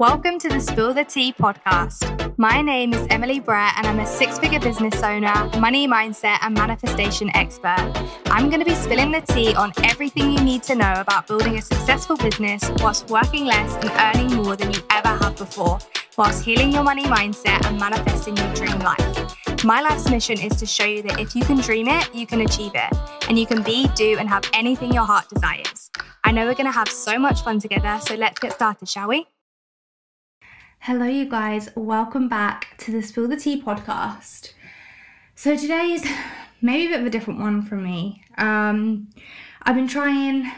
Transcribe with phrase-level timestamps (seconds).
[0.00, 2.34] Welcome to the Spill the Tea podcast.
[2.38, 6.54] My name is Emily Brett, and I'm a six figure business owner, money mindset, and
[6.54, 7.92] manifestation expert.
[8.24, 11.58] I'm going to be spilling the tea on everything you need to know about building
[11.58, 15.78] a successful business whilst working less and earning more than you ever have before,
[16.16, 19.64] whilst healing your money mindset and manifesting your dream life.
[19.64, 22.40] My life's mission is to show you that if you can dream it, you can
[22.40, 22.96] achieve it,
[23.28, 25.90] and you can be, do, and have anything your heart desires.
[26.24, 29.08] I know we're going to have so much fun together, so let's get started, shall
[29.08, 29.26] we?
[30.84, 31.68] Hello, you guys.
[31.76, 34.54] Welcome back to the Spill the Tea podcast.
[35.34, 36.02] So, today is
[36.62, 38.24] maybe a bit of a different one for me.
[38.38, 39.10] Um,
[39.62, 40.50] I've been trying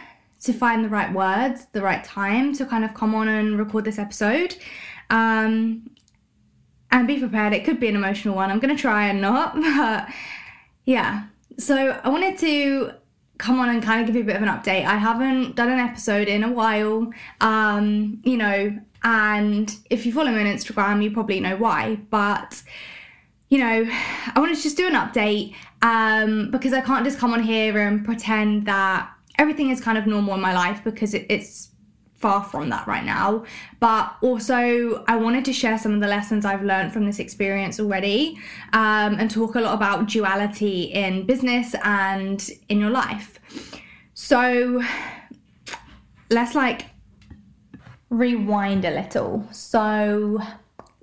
[0.43, 3.85] to find the right words, the right time to kind of come on and record
[3.85, 4.55] this episode.
[5.11, 5.91] Um,
[6.93, 8.49] and be prepared, it could be an emotional one.
[8.53, 10.09] I'm going to try and not, but
[10.85, 11.25] yeah.
[11.59, 12.93] So, I wanted to
[13.39, 14.85] come on and kind of give you a bit of an update.
[14.85, 17.13] I haven't done an episode in a while.
[17.41, 21.97] Um, you know, and if you follow me on Instagram, you probably know why.
[22.11, 22.63] But,
[23.49, 27.33] you know, I wanted to just do an update um, because I can't just come
[27.33, 31.27] on here and pretend that everything is kind of normal in my life because it,
[31.29, 31.71] it's
[32.15, 33.45] far from that right now.
[33.81, 37.81] But also, I wanted to share some of the lessons I've learned from this experience
[37.81, 38.39] already
[38.73, 43.41] um, and talk a lot about duality in business and in your life.
[44.15, 44.83] So,
[46.31, 46.87] let's like
[48.13, 49.45] rewind a little.
[49.51, 50.39] So,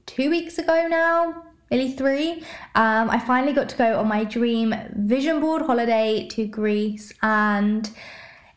[0.06, 2.44] two weeks ago now, nearly three,
[2.76, 7.90] um, I finally got to go on my dream vision board holiday to Greece, and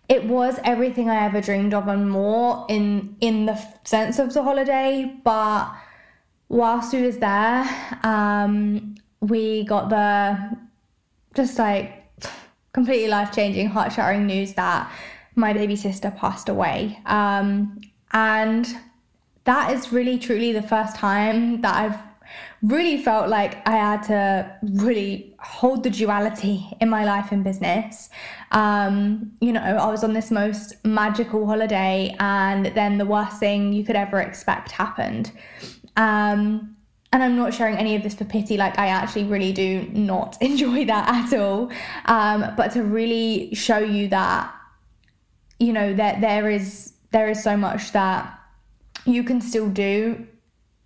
[0.09, 4.43] it was everything I ever dreamed of and more in in the sense of the
[4.43, 5.19] holiday.
[5.25, 5.73] But
[6.49, 7.65] whilst we was there,
[8.03, 10.59] um, we got the
[11.35, 12.05] just like
[12.75, 14.93] completely life changing, heart shattering news that
[15.35, 16.99] my baby sister passed away.
[17.07, 17.81] Um,
[18.13, 18.67] and
[19.45, 21.99] that is really truly the first time that I've
[22.63, 28.09] really felt like I had to really hold the duality in my life and business.
[28.53, 33.73] Um, you know, I was on this most magical holiday, and then the worst thing
[33.73, 35.33] you could ever expect happened.
[35.97, 36.77] Um,
[37.13, 40.39] and I'm not sharing any of this for pity, like, I actually really do not
[40.41, 41.71] enjoy that at all.
[42.07, 44.55] Um, but to really show you that,
[45.59, 48.39] you know, that there is there is so much that
[49.05, 50.27] you can still do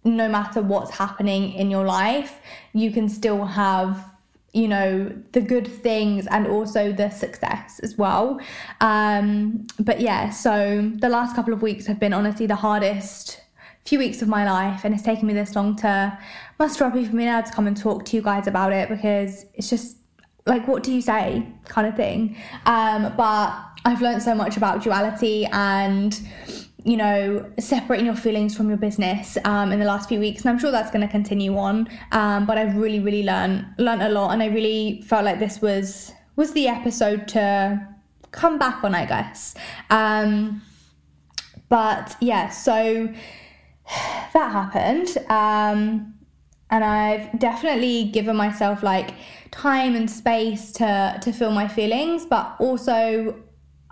[0.04, 2.40] no matter what's happening in your life.
[2.72, 4.04] You can still have
[4.52, 8.40] you know the good things and also the success as well
[8.80, 13.42] um but yeah so the last couple of weeks have been honestly the hardest
[13.84, 16.18] few weeks of my life and it's taken me this long to
[16.58, 19.44] muster up even being able to come and talk to you guys about it because
[19.54, 19.98] it's just
[20.46, 22.34] like what do you say kind of thing
[22.64, 23.52] um but
[23.86, 26.20] I've learned so much about duality and
[26.82, 30.50] you know separating your feelings from your business um, in the last few weeks and
[30.50, 34.08] i'm sure that's going to continue on um, but i've really really learned learned a
[34.08, 37.80] lot and i really felt like this was was the episode to
[38.30, 39.56] come back on i guess.
[39.90, 40.62] Um,
[41.68, 43.08] but yeah so
[44.32, 46.14] that happened um,
[46.70, 49.10] and i've definitely given myself like
[49.50, 53.34] time and space to to feel my feelings but also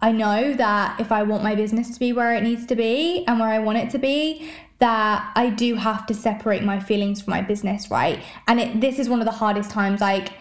[0.05, 3.25] I know that if I want my business to be where it needs to be
[3.27, 7.23] and where I want it to be, that I do have to separate my feelings
[7.23, 8.23] from my business, right?
[8.47, 10.03] And it, this is one of the hardest times.
[10.03, 10.35] Like,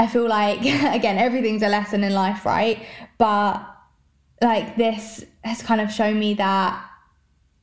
[0.00, 0.58] I feel like,
[0.98, 2.84] again, everything's a lesson in life, right?
[3.16, 3.64] But
[4.42, 6.84] like, this has kind of shown me that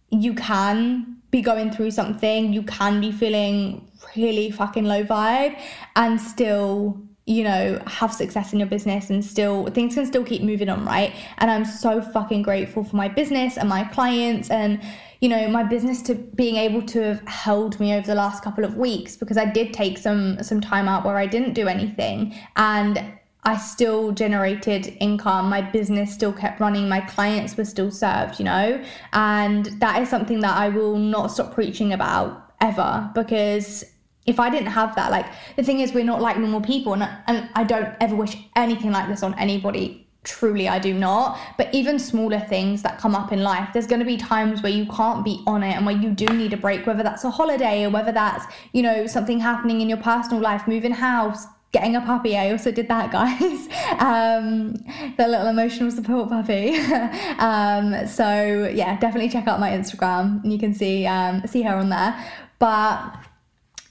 [0.09, 5.59] you can be going through something, you can be feeling really fucking low vibe
[5.97, 10.41] and still you know, have success in your business and still things can still keep
[10.41, 11.13] moving on, right?
[11.39, 14.81] And I'm so fucking grateful for my business and my clients and
[15.19, 18.63] you know, my business to being able to have held me over the last couple
[18.63, 22.33] of weeks because I did take some some time out where I didn't do anything
[22.55, 23.03] and
[23.43, 25.49] I still generated income.
[25.49, 26.87] My business still kept running.
[26.87, 28.81] My clients were still served, you know?
[29.13, 33.83] And that is something that I will not stop preaching about ever because
[34.27, 35.25] if I didn't have that, like
[35.55, 38.91] the thing is, we're not like normal people, and, and I don't ever wish anything
[38.91, 40.03] like this on anybody.
[40.23, 41.39] Truly, I do not.
[41.57, 44.71] But even smaller things that come up in life, there's going to be times where
[44.71, 47.31] you can't be on it and where you do need a break, whether that's a
[47.31, 51.95] holiday or whether that's, you know, something happening in your personal life, moving house, getting
[51.95, 52.37] a puppy.
[52.37, 53.69] I also did that, guys.
[54.01, 54.73] Um,
[55.15, 56.75] the little emotional support puppy.
[57.39, 61.75] um, so yeah, definitely check out my Instagram and you can see um, see her
[61.75, 62.13] on there.
[62.59, 63.13] But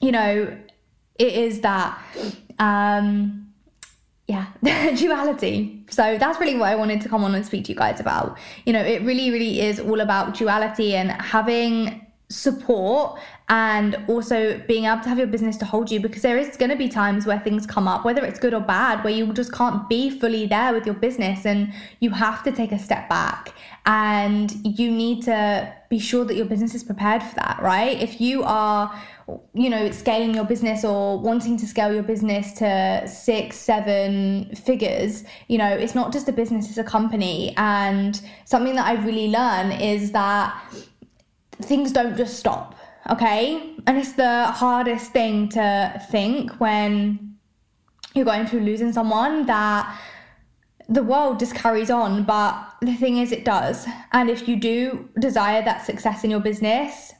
[0.06, 0.56] you know,
[1.18, 1.98] it is that
[2.58, 3.42] um
[4.28, 4.46] yeah,
[4.96, 5.84] duality.
[5.88, 8.36] So that's really what I wanted to come on and speak to you guys about.
[8.64, 14.86] You know, it really, really is all about duality and having support and also being
[14.86, 17.24] able to have your business to hold you because there is going to be times
[17.24, 20.44] where things come up whether it's good or bad where you just can't be fully
[20.44, 23.54] there with your business and you have to take a step back
[23.86, 28.20] and you need to be sure that your business is prepared for that right if
[28.20, 28.92] you are
[29.54, 35.24] you know scaling your business or wanting to scale your business to six seven figures
[35.48, 39.26] you know it's not just a business it's a company and something that i've really
[39.26, 40.54] learned is that
[41.62, 42.74] things don't just stop,
[43.10, 43.74] okay?
[43.86, 47.36] And it's the hardest thing to think when
[48.14, 50.00] you're going through losing someone that
[50.88, 52.24] the world just carries on.
[52.24, 53.86] But the thing is, it does.
[54.12, 57.12] And if you do desire that success in your business,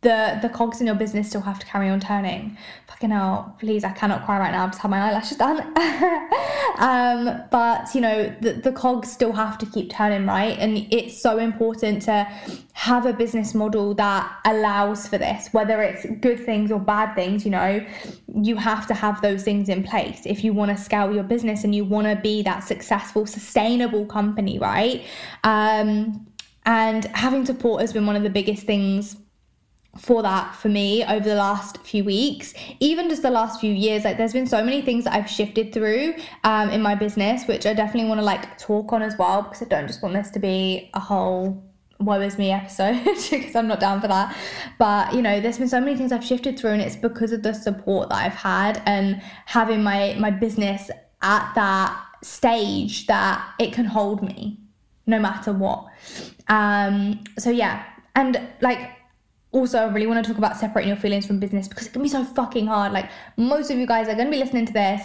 [0.00, 2.56] the the cogs in your business still have to carry on turning.
[2.86, 4.64] Fucking hell, please, I cannot cry right now.
[4.64, 5.58] I've just had my eyelashes done.
[6.78, 10.56] um, but you know, the, the cogs still have to keep turning, right?
[10.58, 12.28] And it's so important to
[12.74, 17.44] have a business model that allows for this, whether it's good things or bad things,
[17.44, 17.84] you know,
[18.40, 21.64] you have to have those things in place if you want to scale your business
[21.64, 25.04] and you want to be that successful, sustainable company, right?
[25.42, 26.24] Um,
[26.66, 29.16] and having support has been one of the biggest things
[29.98, 32.54] for that for me over the last few weeks.
[32.80, 35.72] Even just the last few years like there's been so many things that i've shifted
[35.72, 36.14] through
[36.44, 39.62] um, in my business which i definitely want to like talk on as well because
[39.62, 41.62] i don't just want this to be a whole
[42.00, 44.36] woe is me episode because i'm not down for that.
[44.78, 47.42] But you know there's been so many things i've shifted through and it's because of
[47.42, 50.90] the support that i've had and having my my business
[51.22, 54.58] at that stage that it can hold me
[55.06, 55.86] no matter what.
[56.48, 57.84] Um so yeah.
[58.14, 58.90] And like
[59.52, 62.02] also, I really want to talk about separating your feelings from business because it can
[62.02, 62.92] be so fucking hard.
[62.92, 65.02] Like, most of you guys are going to be listening to this,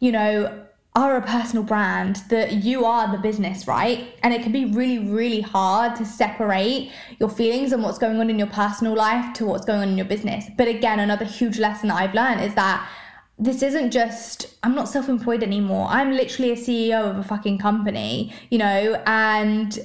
[0.00, 0.64] you know,
[0.94, 4.16] are a personal brand, that you are the business, right?
[4.24, 6.90] And it can be really, really hard to separate
[7.20, 9.96] your feelings and what's going on in your personal life to what's going on in
[9.96, 10.46] your business.
[10.56, 12.88] But again, another huge lesson that I've learned is that
[13.38, 15.86] this isn't just I'm not self-employed anymore.
[15.88, 19.78] I'm literally a CEO of a fucking company, you know, and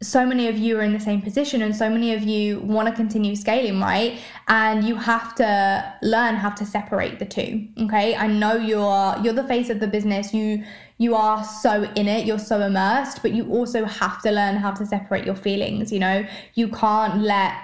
[0.00, 2.88] so many of you are in the same position and so many of you want
[2.88, 4.20] to continue scaling right?
[4.46, 8.14] And you have to learn how to separate the two okay?
[8.14, 10.32] I know you're you're the face of the business.
[10.32, 10.64] You
[10.98, 12.26] you are so in it.
[12.26, 15.98] You're so immersed but you also have to learn how to separate your feelings you
[15.98, 16.24] know?
[16.54, 17.54] You can't let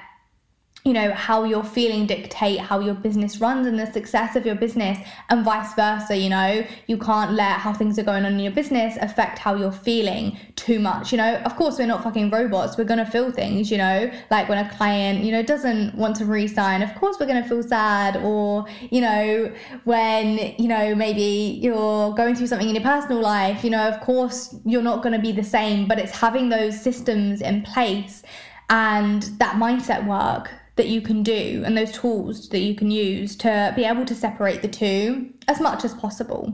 [0.84, 4.54] you know how you're feeling dictate how your business runs and the success of your
[4.54, 4.98] business
[5.30, 6.64] and vice versa you know?
[6.86, 10.38] You can't let how things are going on in your business affect how you're feeling
[10.56, 11.36] too much you know?
[11.46, 12.76] Of course we're not fucking robots.
[12.76, 14.10] We're gonna feel things you know?
[14.30, 17.62] Like when a client you know doesn't want to resign of course we're gonna feel
[17.62, 18.16] sad.
[18.18, 19.54] Or you know
[19.84, 24.00] when you know maybe you're going through something in your personal life you know of
[24.00, 28.22] course you're not gonna be the same but it's having those systems in place
[28.68, 33.36] and that mindset work that you can do and those tools that you can use
[33.36, 36.52] to be able to separate the two as much as possible.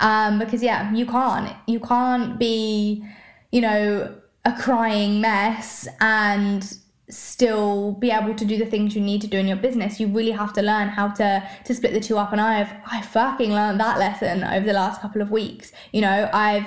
[0.00, 3.04] Um, because yeah you can't you can't be
[3.52, 4.14] you know
[4.44, 6.76] a crying mess and
[7.08, 9.98] still be able to do the things you need to do in your business.
[9.98, 12.32] You really have to learn how to to split the two up.
[12.32, 15.72] And i've i fucking learned that lesson over the last couple of weeks.
[15.92, 16.66] You know i've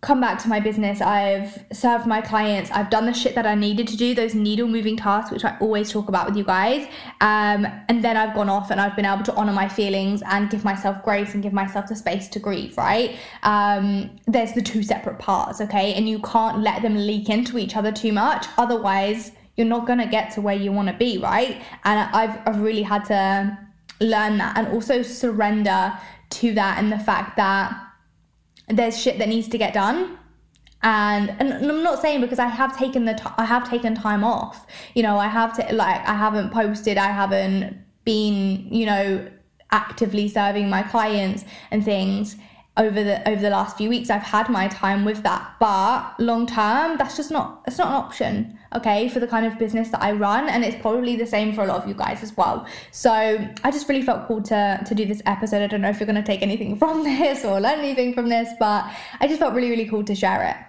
[0.00, 1.00] come back to my business.
[1.00, 2.70] I've served my clients.
[2.70, 5.56] I've done the shit that I needed to do, those needle moving tasks, which I
[5.60, 6.86] always talk about with you guys.
[7.20, 10.48] Um, and then I've gone off and I've been able to honor my feelings and
[10.50, 13.16] give myself grace and give myself the space to grieve, right?
[13.42, 15.94] Um, there's the two separate parts, okay?
[15.94, 18.46] And you can't let them leak into each other too much.
[18.56, 21.60] Otherwise, you're not going to get to where you want to be, right?
[21.82, 23.58] And I've, I've really had to
[24.00, 25.92] learn that and also surrender
[26.30, 27.87] to that and the fact that
[28.68, 30.18] there's shit that needs to get done
[30.82, 34.22] and and I'm not saying because I have taken the t- I have taken time
[34.22, 34.66] off.
[34.94, 39.28] You know, I have to like I haven't posted, I haven't been, you know,
[39.72, 42.36] actively serving my clients and things
[42.78, 44.08] over the over the last few weeks.
[44.08, 47.94] I've had my time with that, but long term, that's just not it's not an
[47.94, 50.48] option okay, for the kind of business that I run.
[50.48, 52.66] And it's probably the same for a lot of you guys as well.
[52.90, 55.62] So I just really felt cool to, to do this episode.
[55.62, 58.28] I don't know if you're going to take anything from this or learn anything from
[58.28, 60.67] this, but I just felt really, really cool to share it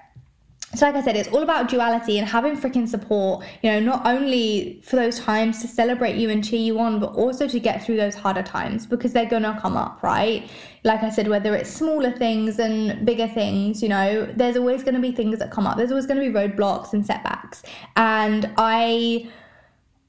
[0.76, 4.06] so like i said it's all about duality and having freaking support you know not
[4.06, 7.84] only for those times to celebrate you and cheer you on but also to get
[7.84, 10.50] through those harder times because they're gonna come up right?
[10.84, 15.00] Like i said whether it's smaller things and bigger things you know there's always to
[15.00, 15.78] be things that come up.
[15.78, 17.64] There's always to be roadblocks and setbacks.
[17.96, 19.30] And i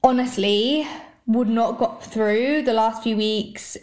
[0.03, 0.87] honestly
[1.27, 3.77] would not got through the last few weeks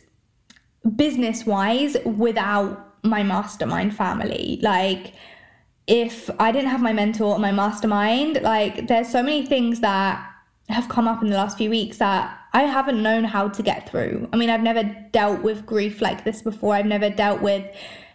[0.96, 4.58] business wise without my mastermind family.
[4.62, 5.14] Like
[5.88, 10.24] if I didn't have my mentor or my mastermind, like there's so many things that
[10.68, 13.88] have come up in the last few weeks that I haven't known how to get
[13.88, 14.28] through.
[14.30, 16.74] I mean, I've never dealt with grief like this before.
[16.74, 17.64] I've never dealt with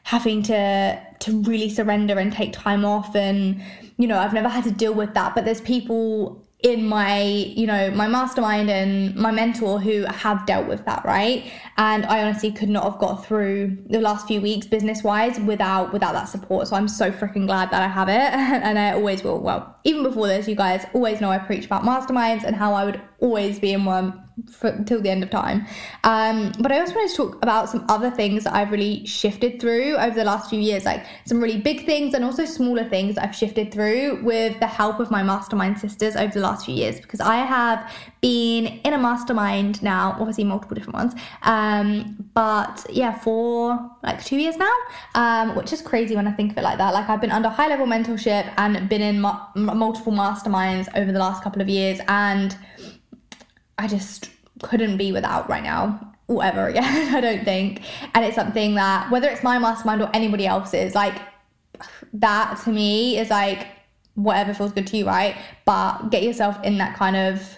[0.03, 3.61] having to to really surrender and take time off and
[3.97, 7.67] you know, I've never had to deal with that, but there's people in my you
[7.67, 11.51] know my mastermind and my mentor who have dealt with that right?
[11.77, 15.91] And i honestly could not have got through the last few weeks business wise without
[15.91, 16.67] without that support.
[16.67, 18.13] So i'm so freaking glad that i have it
[18.67, 19.39] and i always will.
[19.39, 22.85] Well even before this you guys always know i preach about masterminds and how i
[22.85, 24.19] would always be in one
[24.61, 25.65] until the end of time.
[26.03, 29.61] Um, but I also wanted to talk about some other things that I've really shifted
[29.61, 33.17] through over the last few years, like some really big things and also smaller things
[33.17, 36.99] I've shifted through with the help of my mastermind sisters over the last few years.
[36.99, 41.13] Because I have been in a mastermind now, obviously multiple different ones,
[41.43, 44.75] um, but yeah, for like two years now,
[45.15, 46.93] um, which is crazy when I think of it like that.
[46.93, 51.19] Like I've been under high level mentorship and been in ma- multiple masterminds over the
[51.19, 52.55] last couple of years, and
[53.77, 54.29] I just
[54.61, 57.81] couldn't be without right now or ever again, I don't think.
[58.13, 61.19] And it's something that, whether it's my mastermind or anybody else's, like
[62.13, 63.67] that to me is like
[64.15, 65.35] whatever feels good to you, right?
[65.65, 67.57] But get yourself in that kind of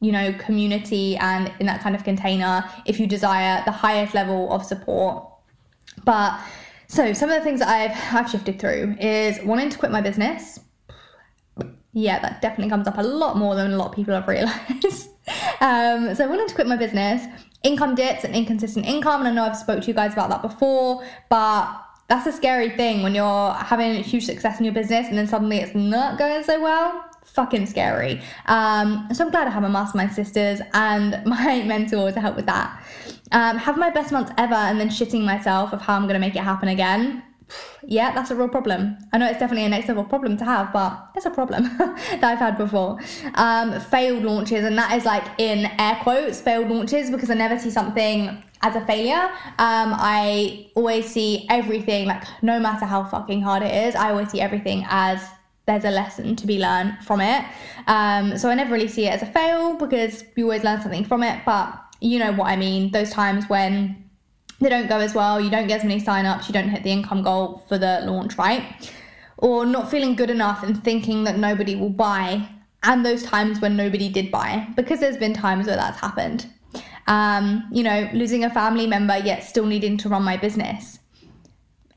[0.00, 4.52] you know community and in that kind of container if you desire the highest level
[4.52, 5.26] of support
[6.04, 6.38] but
[6.86, 10.02] so some of the things that I've I've shifted through is wanting to quit my
[10.02, 10.60] business
[11.92, 15.08] yeah that definitely comes up a lot more than a lot of people have realized
[15.60, 17.24] um, so I wanted to quit my business.
[17.62, 20.42] Income dips and inconsistent income, and I know I've spoke to you guys about that
[20.42, 25.18] before, but that's a scary thing when you're having huge success in your business and
[25.18, 27.04] then suddenly it's not going so well.
[27.24, 28.22] Fucking scary.
[28.46, 32.46] Um, so I'm glad I have my mastermind sisters and my mentor to help with
[32.46, 32.80] that.
[33.32, 36.20] Um, have my best months ever and then shitting myself of how I'm going to
[36.20, 37.24] make it happen again
[37.84, 38.96] yeah, that's a real problem.
[39.12, 42.24] I know it's definitely a next level problem to have, but it's a problem that
[42.24, 42.98] I've had before.
[43.34, 47.58] Um, failed launches, and that is like in air quotes, failed launches, because I never
[47.58, 49.30] see something as a failure.
[49.58, 54.30] Um, I always see everything, like no matter how fucking hard it is, I always
[54.30, 55.26] see everything as
[55.66, 57.44] there's a lesson to be learned from it.
[57.86, 61.04] Um, so I never really see it as a fail because you always learn something
[61.04, 62.92] from it, but you know what I mean.
[62.92, 64.05] Those times when
[64.60, 66.90] they don't go as well, you don't get as many sign-ups, you don't hit the
[66.90, 68.92] income goal for the launch, right?
[69.38, 72.48] Or not feeling good enough and thinking that nobody will buy,
[72.82, 76.46] and those times when nobody did buy, because there's been times where that's happened.
[77.06, 80.98] Um, you know, losing a family member yet still needing to run my business.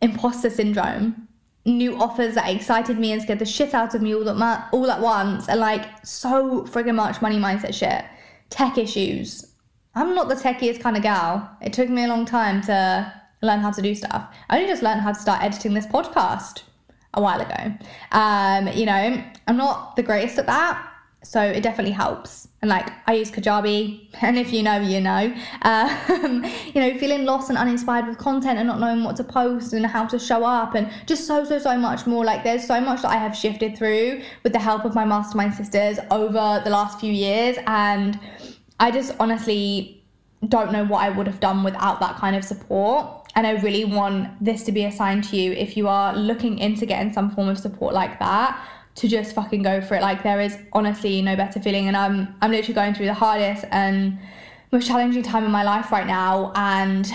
[0.01, 1.27] Imposter syndrome.
[1.65, 4.89] New offers that excited me and scared the shit out of me all at, all
[4.89, 8.05] at once, and like so friggin' much money mindset shit.
[8.49, 9.48] Tech issues,
[9.99, 11.49] I'm not the techiest kind of gal.
[11.61, 14.33] It took me a long time to learn how to do stuff.
[14.49, 16.61] I only just learned how to start editing this podcast
[17.13, 17.73] a while ago.
[18.13, 20.81] Um, you know, I'm not the greatest at that,
[21.21, 22.47] so it definitely helps.
[22.61, 25.35] And like, I use Kajabi, and if you know, you know.
[25.63, 29.73] Um, you know, feeling lost and uninspired with content and not knowing what to post
[29.73, 32.23] and how to show up, and just so, so, so much more.
[32.23, 35.55] Like, there's so much that I have shifted through with the help of my mastermind
[35.55, 38.17] sisters over the last few years, and
[38.79, 39.99] I just honestly
[40.47, 43.29] don't know what I would have done without that kind of support.
[43.35, 46.59] And I really want this to be a sign to you if you are looking
[46.59, 48.59] into getting some form of support like that
[48.95, 50.01] to just fucking go for it.
[50.01, 53.65] Like there is honestly no better feeling and I'm I'm literally going through the hardest
[53.71, 54.17] and
[54.71, 57.11] most challenging time in my life right now and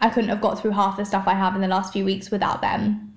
[0.00, 2.30] I couldn't have got through half the stuff I have in the last few weeks
[2.30, 3.16] without them.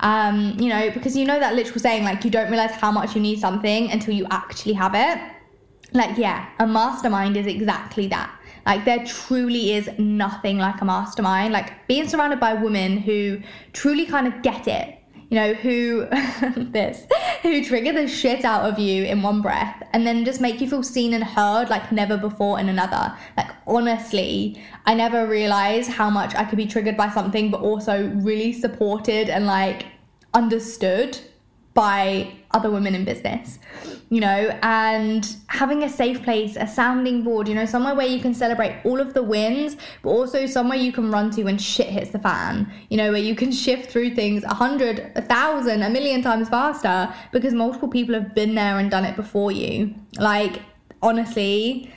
[0.00, 3.14] Um, you know, because you know that literal saying like you don't realize how much
[3.14, 5.33] you need something until you actually have it
[5.94, 8.30] like yeah a mastermind is exactly that.
[8.66, 11.52] Like there truly is nothing like a mastermind.
[11.52, 13.40] Like being surrounded by women who
[13.72, 14.98] truly kind of get it
[15.30, 16.06] you know who
[16.56, 17.06] this
[17.42, 20.68] who trigger the shit out of you in one breath and then just make you
[20.68, 23.16] feel seen and heard like never before in another.
[23.36, 28.10] Like honestly i never realized how much i could be triggered by something but also
[28.16, 29.86] really supported and like
[30.34, 31.18] understood
[31.74, 33.58] by other women in business,
[34.14, 38.20] you know, and having a safe place, a sounding board, you know, somewhere where you
[38.20, 41.88] can celebrate all of the wins, but also somewhere you can run to when shit
[41.88, 45.82] hits the fan, you know, where you can shift through things a hundred, a thousand,
[45.82, 49.92] a million times faster because multiple people have been there and done it before you.
[50.16, 50.62] Like,
[51.02, 51.92] honestly,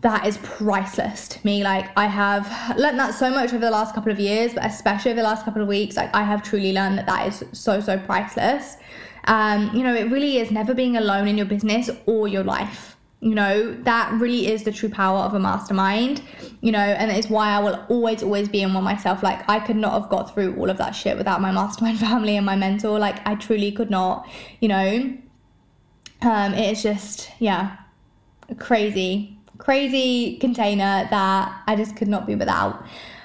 [0.00, 1.62] that is priceless to me.
[1.62, 5.12] Like I have learned that so much over the last couple of years, but especially
[5.12, 7.80] over the last couple of weeks, like I have truly learned that that is so
[7.80, 8.76] so priceless.
[9.24, 12.96] Um, you know, it really is never being alone in your business or your life.
[13.20, 16.20] You know, that really is the true power of a mastermind,
[16.60, 19.22] you know, and it's why I will always, always be in one myself.
[19.22, 22.36] Like, I could not have got through all of that shit without my mastermind family
[22.36, 22.98] and my mentor.
[22.98, 24.28] Like, I truly could not,
[24.60, 25.16] you know.
[26.20, 27.76] Um, it's just, yeah,
[28.58, 32.84] crazy, crazy container that I just could not be without.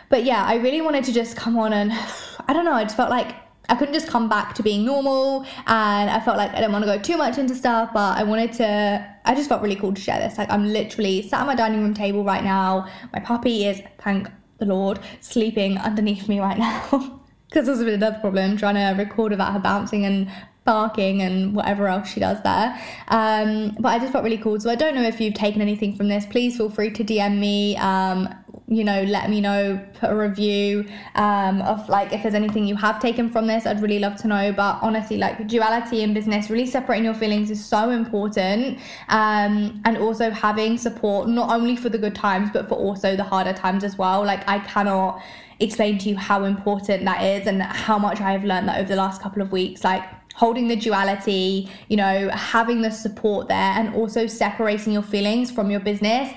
[0.09, 1.91] But yeah, I really wanted to just come on and
[2.47, 3.35] I don't know, I just felt like
[3.69, 6.83] I couldn't just come back to being normal and I felt like I didn't want
[6.85, 9.93] to go too much into stuff, but I wanted to I just felt really cool
[9.93, 10.37] to share this.
[10.37, 12.87] Like I'm literally sat at my dining room table right now.
[13.13, 17.21] My puppy is, thank the Lord, sleeping underneath me right now.
[17.47, 20.31] Because this has been another problem trying to record without her bouncing and
[20.65, 22.79] barking and whatever else she does there.
[23.07, 24.59] Um, but I just felt really cool.
[24.59, 26.25] So I don't know if you've taken anything from this.
[26.27, 27.75] Please feel free to DM me.
[27.77, 28.33] Um,
[28.69, 32.75] you know, let me know, put a review um, of like if there's anything you
[32.75, 33.65] have taken from this.
[33.65, 34.53] I'd really love to know.
[34.53, 38.77] But honestly, like duality in business, really separating your feelings is so important.
[39.09, 43.23] Um, and also having support, not only for the good times, but for also the
[43.23, 44.23] harder times as well.
[44.23, 45.19] Like, I cannot
[45.59, 48.89] explain to you how important that is and how much I have learned that over
[48.89, 49.83] the last couple of weeks.
[49.83, 50.03] Like,
[50.35, 55.71] holding the duality, you know, having the support there, and also separating your feelings from
[55.71, 56.31] your business.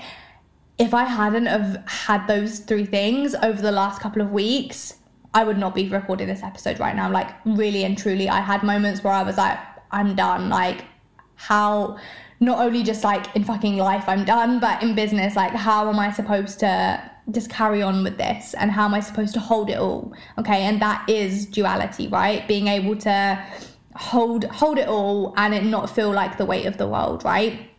[0.83, 4.95] If I hadn't have had those three things over the last couple of weeks,
[5.33, 7.09] I would not be recording this episode right now.
[7.09, 9.57] Like, really and truly, I had moments where I was like,
[9.91, 10.49] I'm done.
[10.49, 10.83] Like,
[11.35, 11.97] how,
[12.41, 15.99] not only just like in fucking life, I'm done, but in business, like, how am
[15.99, 18.53] I supposed to just carry on with this?
[18.53, 20.11] And how am I supposed to hold it all?
[20.37, 20.63] Okay.
[20.63, 22.45] And that is duality, right?
[22.45, 23.41] Being able to,
[23.95, 27.69] hold hold it all and it not feel like the weight of the world, right?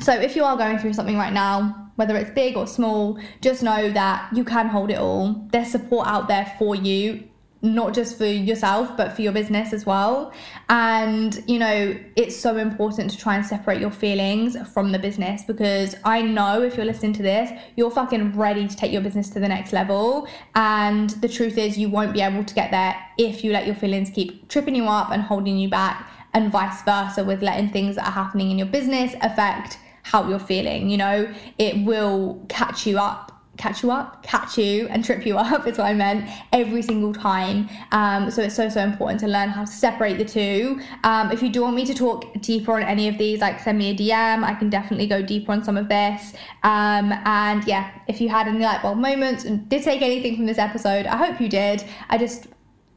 [0.00, 3.62] So if you are going through something right now, whether it's big or small, just
[3.62, 5.46] know that you can hold it all.
[5.52, 7.24] There's support out there for you
[7.64, 10.32] not just for yourself but for your business as well
[10.68, 15.42] and you know it's so important to try and separate your feelings from the business
[15.44, 19.30] because i know if you're listening to this you're fucking ready to take your business
[19.30, 22.94] to the next level and the truth is you won't be able to get there
[23.16, 26.82] if you let your feelings keep tripping you up and holding you back and vice
[26.82, 30.96] versa with letting things that are happening in your business affect how you're feeling you
[30.96, 35.66] know it will catch you up catch you up, catch you, and trip you up
[35.66, 37.68] is what I meant every single time.
[37.92, 40.80] Um, so it's so so important to learn how to separate the two.
[41.04, 43.78] Um, if you do want me to talk deeper on any of these, like send
[43.78, 44.44] me a DM.
[44.44, 46.34] I can definitely go deeper on some of this.
[46.62, 50.46] Um, and yeah, if you had any light bulb moments and did take anything from
[50.46, 51.84] this episode, I hope you did.
[52.08, 52.48] I just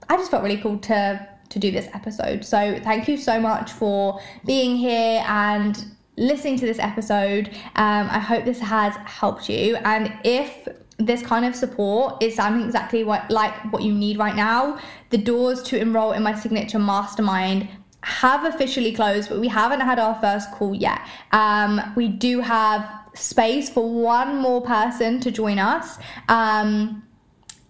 [0.09, 2.43] I just felt really cool to to do this episode.
[2.43, 7.49] So thank you so much for being here and listening to this episode.
[7.75, 9.75] Um, I hope this has helped you.
[9.77, 14.35] And if this kind of support is sounding exactly what like what you need right
[14.35, 14.79] now,
[15.11, 17.69] the doors to enroll in my signature mastermind
[18.01, 21.01] have officially closed, but we haven't had our first call yet.
[21.31, 25.97] Um, we do have space for one more person to join us.
[26.29, 27.03] Um,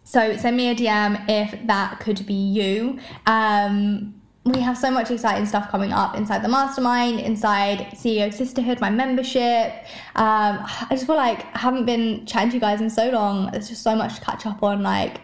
[0.04, 3.00] so send me a DM if that could be you.
[3.26, 4.17] Um,
[4.52, 8.90] we have so much exciting stuff coming up inside the mastermind, inside CEO Sisterhood, my
[8.90, 9.74] membership.
[10.16, 13.52] Um, I just feel like I haven't been chatting to you guys in so long.
[13.52, 14.84] There's just so much to catch up on.
[14.84, 15.22] Like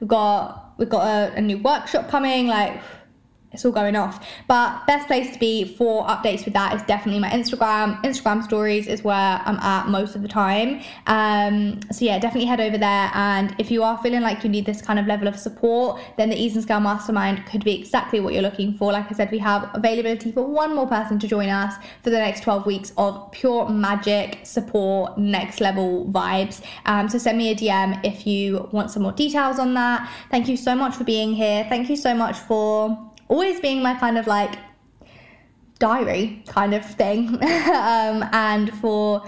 [0.00, 2.46] we've got we've got a, a new workshop coming.
[2.46, 2.80] Like
[3.56, 4.24] it's all going off.
[4.46, 8.02] But best place to be for updates with that is definitely my Instagram.
[8.02, 10.82] Instagram stories is where I'm at most of the time.
[11.06, 13.10] Um, so yeah, definitely head over there.
[13.14, 16.28] And if you are feeling like you need this kind of level of support, then
[16.28, 18.92] the Ease and Scale Mastermind could be exactly what you're looking for.
[18.92, 22.18] Like I said, we have availability for one more person to join us for the
[22.18, 26.62] next 12 weeks of pure magic support, next level vibes.
[26.84, 30.10] Um, so send me a DM if you want some more details on that.
[30.30, 31.64] Thank you so much for being here.
[31.70, 34.58] Thank you so much for always being my kind of like
[35.78, 37.38] diary kind of thing.
[37.86, 39.22] Um, and for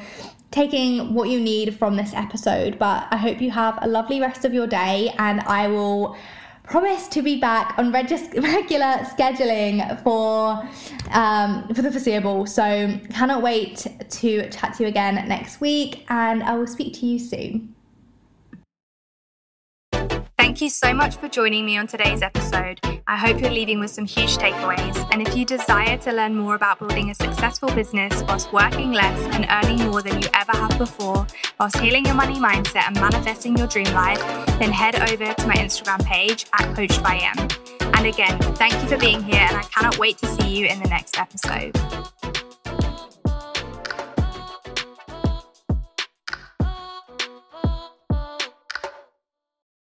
[0.51, 2.79] taking what you need from this episode.
[2.79, 6.17] But i hope you have a lovely rest of your day and i will
[6.65, 10.69] promise to be back on regis- regular scheduling for
[11.11, 12.47] um, for the foreseeable.
[12.47, 17.07] So cannot wait to chat to you again next week and i will speak to
[17.07, 17.75] you soon
[20.49, 22.81] Thank you so much for joining me on today's episode.
[23.07, 25.07] I hope you're leaving with some huge takeaways.
[25.13, 29.21] And if you desire to learn more about building a successful business whilst working less
[29.37, 31.27] and earning more than you ever have before,
[31.61, 34.21] whilst healing your money mindset and manifesting your dream life,
[34.59, 37.49] then head over to my Instagram page at Coached by M.
[37.93, 40.83] And again, thank you for being here, and I cannot wait to see you in
[40.83, 41.77] the next episode.